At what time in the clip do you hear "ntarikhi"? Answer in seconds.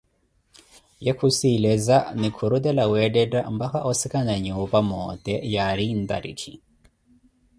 6.01-6.53